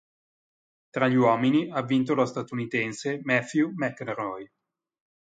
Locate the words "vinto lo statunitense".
1.83-3.19